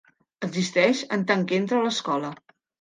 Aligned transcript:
Existeix 0.47 1.03
en 1.19 1.27
tant 1.33 1.45
que 1.53 1.61
entra 1.61 1.81
a 1.81 1.85
l'escola. 1.91 2.37